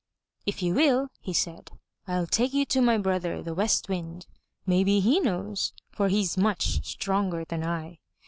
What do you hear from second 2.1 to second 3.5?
take you to my brother,